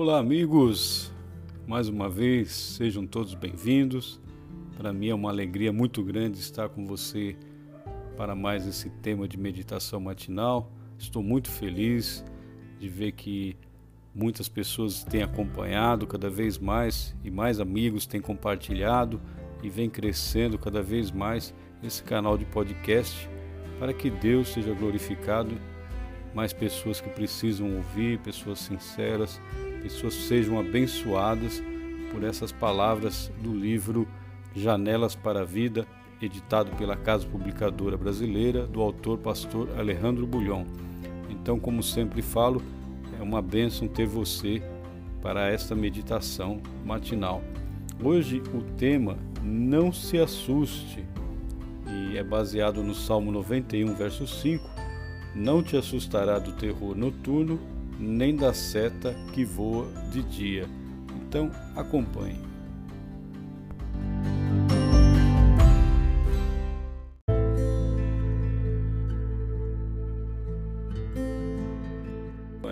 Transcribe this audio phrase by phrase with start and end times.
[0.00, 1.12] Olá, amigos!
[1.66, 4.20] Mais uma vez, sejam todos bem-vindos.
[4.76, 7.36] Para mim é uma alegria muito grande estar com você
[8.16, 10.70] para mais esse tema de meditação matinal.
[10.96, 12.24] Estou muito feliz
[12.78, 13.56] de ver que
[14.14, 19.20] muitas pessoas têm acompanhado cada vez mais e mais amigos têm compartilhado
[19.64, 21.52] e vem crescendo cada vez mais
[21.82, 23.28] esse canal de podcast
[23.80, 25.56] para que Deus seja glorificado,
[26.32, 29.40] mais pessoas que precisam ouvir, pessoas sinceras,
[29.82, 31.62] pessoas sejam abençoadas
[32.12, 34.06] por essas palavras do livro
[34.54, 35.86] Janelas para a Vida,
[36.20, 40.64] editado pela Casa Publicadora Brasileira, do autor pastor Alejandro Bulhon.
[41.30, 42.62] Então, como sempre falo,
[43.18, 44.62] é uma bênção ter você
[45.22, 47.42] para esta meditação matinal.
[48.02, 51.04] Hoje o tema Não se assuste
[51.86, 54.68] e é baseado no Salmo 91, verso 5.
[55.34, 57.58] Não te assustará do terror noturno,
[57.98, 60.66] nem da seta que voa de dia.
[61.20, 62.48] Então, acompanhe.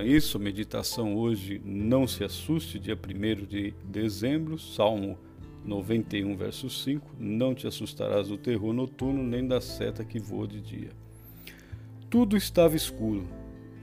[0.07, 5.19] É isso, meditação hoje, não se assuste, dia 1 de dezembro, Salmo
[5.65, 10.61] 91, verso 5: Não te assustarás do terror noturno, nem da seta que voa de
[10.61, 10.91] dia.
[12.09, 13.27] Tudo estava escuro.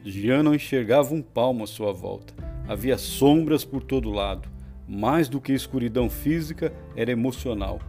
[0.03, 2.33] Jean não enxergava um palmo à sua volta.
[2.67, 4.49] Havia sombras por todo lado.
[4.87, 7.79] Mais do que escuridão física, era emocional.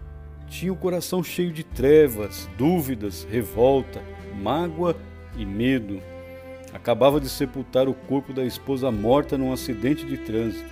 [0.49, 4.01] Tinha o coração cheio de trevas, dúvidas, revolta,
[4.41, 4.97] mágoa
[5.37, 6.01] e medo.
[6.73, 10.71] Acabava de sepultar o corpo da esposa morta num acidente de trânsito.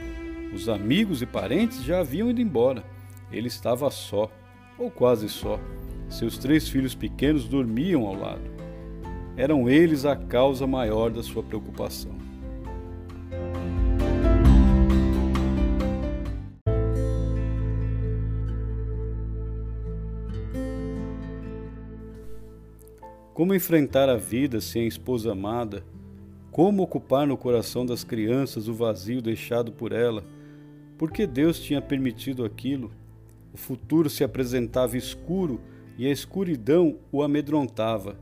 [0.54, 2.84] Os amigos e parentes já haviam ido embora.
[3.32, 4.30] Ele estava só,
[4.78, 5.58] ou quase só.
[6.08, 8.51] Seus três filhos pequenos dormiam ao lado.
[9.36, 12.12] Eram eles a causa maior da sua preocupação.
[23.32, 25.82] Como enfrentar a vida sem a esposa amada?
[26.50, 30.22] Como ocupar no coração das crianças o vazio deixado por ela?
[30.98, 32.92] Por que Deus tinha permitido aquilo?
[33.50, 35.60] O futuro se apresentava escuro
[35.96, 38.18] e a escuridão o amedrontava.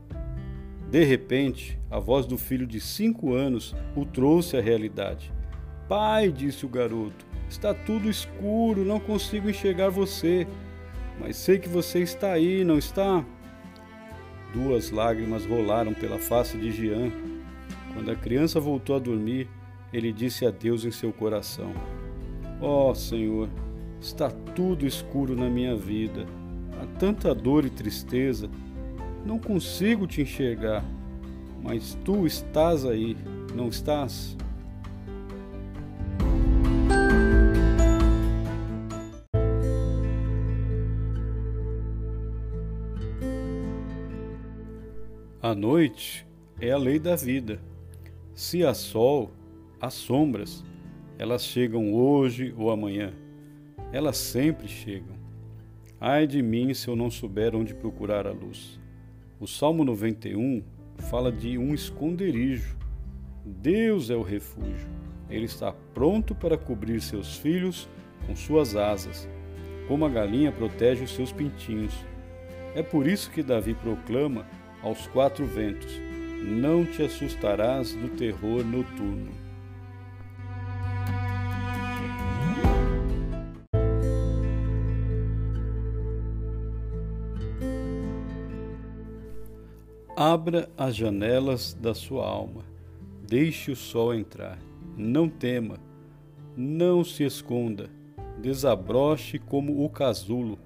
[0.91, 5.33] De repente, a voz do filho de cinco anos o trouxe à realidade.
[5.87, 10.45] Pai, disse o garoto, está tudo escuro, não consigo enxergar você.
[11.19, 13.25] Mas sei que você está aí, não está?
[14.53, 17.11] Duas lágrimas rolaram pela face de Jean.
[17.93, 19.49] Quando a criança voltou a dormir,
[19.91, 21.73] ele disse a Deus em seu coração:
[22.59, 23.49] Ó oh, Senhor,
[24.01, 26.25] Está tudo escuro na minha vida.
[26.81, 28.49] Há tanta dor e tristeza.
[29.25, 30.83] Não consigo te enxergar.
[31.61, 33.15] Mas tu estás aí,
[33.55, 34.35] não estás?
[45.41, 46.25] A noite
[46.59, 47.59] é a lei da vida.
[48.33, 49.31] Se há sol,
[49.79, 50.63] há sombras.
[51.17, 53.13] Elas chegam hoje ou amanhã
[53.91, 55.19] elas sempre chegam.
[55.99, 58.79] Ai de mim se eu não souber onde procurar a luz.
[59.41, 60.61] O Salmo 91
[61.09, 62.77] fala de um esconderijo.
[63.43, 64.87] Deus é o refúgio.
[65.31, 67.89] Ele está pronto para cobrir seus filhos
[68.27, 69.27] com suas asas,
[69.87, 72.05] como a galinha protege os seus pintinhos.
[72.75, 74.45] É por isso que Davi proclama
[74.83, 75.99] aos quatro ventos:
[76.43, 79.31] Não te assustarás do terror noturno.
[90.23, 92.63] Abra as janelas da sua alma,
[93.27, 94.59] deixe o sol entrar.
[94.95, 95.79] Não tema,
[96.55, 97.89] não se esconda,
[98.39, 100.59] desabroche como o casulo.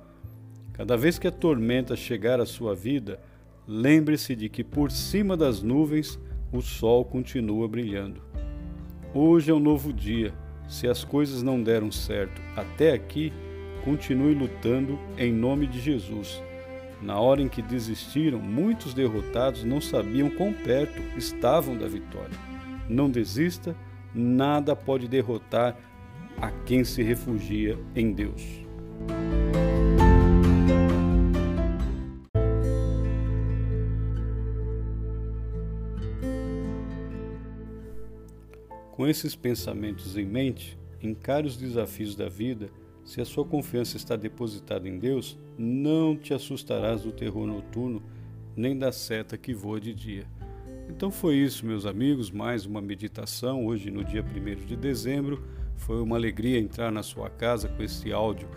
[0.74, 3.18] Cada vez que a tormenta chegar à sua vida,
[3.66, 6.20] lembre-se de que por cima das nuvens
[6.52, 8.22] o sol continua brilhando.
[9.14, 10.34] Hoje é um novo dia.
[10.68, 13.32] Se as coisas não deram certo até aqui,
[13.86, 16.44] continue lutando em nome de Jesus
[17.02, 22.38] na hora em que desistiram, muitos derrotados não sabiam quão perto estavam da vitória.
[22.90, 23.76] Não desista,
[24.14, 25.78] nada pode derrotar
[26.42, 28.66] a quem se refugia em Deus.
[38.92, 42.70] Com esses pensamentos em mente, encare os desafios da vida
[43.06, 48.02] se a sua confiança está depositada em Deus, não te assustarás do terror noturno,
[48.56, 50.26] nem da seta que voa de dia.
[50.90, 55.44] Então foi isso, meus amigos, mais uma meditação hoje no dia 1 de dezembro.
[55.78, 58.50] Foi uma alegria entrar na sua casa com esse áudio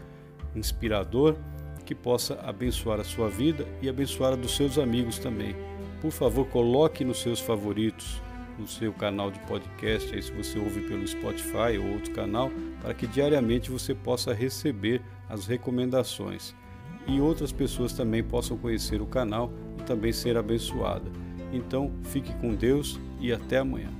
[0.56, 1.36] inspirador
[1.84, 5.54] que possa abençoar a sua vida e abençoar a dos seus amigos também.
[6.00, 8.22] Por favor, coloque nos seus favoritos,
[8.58, 12.50] no seu canal de podcast, aí se você ouve pelo Spotify ou outro canal,
[12.80, 16.54] para que diariamente você possa receber as recomendações
[17.06, 21.10] e outras pessoas também possam conhecer o canal e também ser abençoada.
[21.52, 23.90] Então, fique com Deus e até amanhã.